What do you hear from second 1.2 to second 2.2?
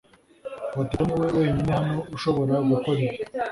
wenyine hano